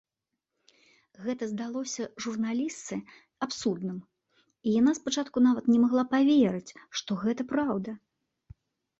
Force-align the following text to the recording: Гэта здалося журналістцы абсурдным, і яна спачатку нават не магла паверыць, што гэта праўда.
Гэта 1.25 1.47
здалося 1.49 2.05
журналістцы 2.23 2.95
абсурдным, 3.45 3.99
і 4.69 4.73
яна 4.79 4.91
спачатку 4.99 5.37
нават 5.49 5.67
не 5.73 5.77
магла 5.83 6.03
паверыць, 6.15 6.75
што 7.01 7.11
гэта 7.25 7.41
праўда. 7.53 7.91